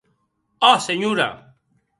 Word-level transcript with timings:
Òc, 0.69 0.81
senhora! 0.87 1.29